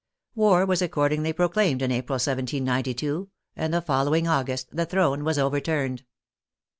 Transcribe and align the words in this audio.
War 0.33 0.65
was 0.65 0.81
accordingly 0.81 1.31
pro 1.31 1.47
claimed 1.47 1.83
in 1.83 1.91
April, 1.91 2.15
1792, 2.15 3.29
and 3.55 3.71
the 3.71 3.83
following 3.83 4.27
August 4.27 4.75
the 4.75 4.87
throne 4.87 5.23
was 5.23 5.37
overturned. 5.37 6.05